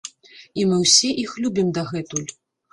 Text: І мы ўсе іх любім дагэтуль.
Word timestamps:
І 0.61 0.65
мы 0.69 0.79
ўсе 0.85 1.13
іх 1.27 1.37
любім 1.45 1.71
дагэтуль. 1.79 2.29